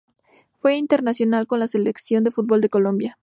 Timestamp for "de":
2.23-2.31, 2.61-2.69